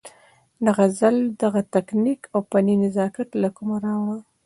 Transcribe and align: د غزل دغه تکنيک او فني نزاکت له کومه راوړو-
د 0.63 0.65
غزل 0.77 1.17
دغه 1.41 1.61
تکنيک 1.75 2.21
او 2.33 2.39
فني 2.49 2.75
نزاکت 2.83 3.29
له 3.41 3.49
کومه 3.57 3.77
راوړو- 3.85 4.19